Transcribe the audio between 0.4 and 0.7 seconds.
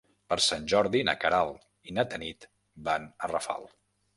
Sant